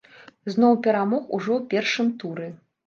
Зноў 0.53 0.73
перамог 0.89 1.23
ужо 1.39 1.51
ў 1.61 1.73
першым 1.77 2.07
туры. 2.23 2.53